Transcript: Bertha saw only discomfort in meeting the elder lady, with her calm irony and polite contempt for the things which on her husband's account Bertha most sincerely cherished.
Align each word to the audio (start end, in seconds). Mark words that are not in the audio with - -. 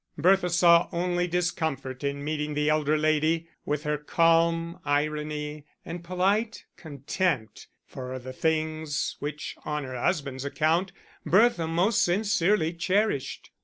Bertha 0.17 0.49
saw 0.49 0.89
only 0.91 1.27
discomfort 1.27 2.03
in 2.03 2.23
meeting 2.23 2.55
the 2.55 2.69
elder 2.69 2.97
lady, 2.97 3.47
with 3.67 3.83
her 3.83 3.99
calm 3.99 4.79
irony 4.83 5.63
and 5.85 6.03
polite 6.03 6.65
contempt 6.75 7.67
for 7.85 8.17
the 8.17 8.33
things 8.33 9.15
which 9.19 9.55
on 9.63 9.83
her 9.83 9.95
husband's 9.95 10.43
account 10.43 10.91
Bertha 11.23 11.67
most 11.67 12.01
sincerely 12.03 12.73
cherished. 12.73 13.51